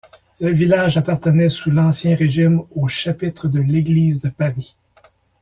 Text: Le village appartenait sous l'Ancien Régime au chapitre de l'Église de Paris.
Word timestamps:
Le 0.39 0.49
village 0.51 0.97
appartenait 0.97 1.49
sous 1.51 1.69
l'Ancien 1.69 2.15
Régime 2.15 2.63
au 2.73 2.87
chapitre 2.87 3.47
de 3.47 3.59
l'Église 3.59 4.19
de 4.19 4.29
Paris. 4.29 4.75